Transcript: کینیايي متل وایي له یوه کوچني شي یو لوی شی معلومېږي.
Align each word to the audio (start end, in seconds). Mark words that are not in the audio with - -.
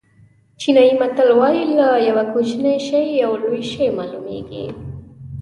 کینیايي 0.59 0.93
متل 1.01 1.29
وایي 1.39 1.63
له 1.77 1.89
یوه 2.09 2.23
کوچني 2.33 2.73
شي 2.87 3.03
یو 3.23 3.31
لوی 3.43 3.61
شی 3.71 3.85
معلومېږي. 3.97 4.65